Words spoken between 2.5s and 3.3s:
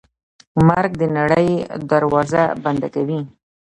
بنده کوي.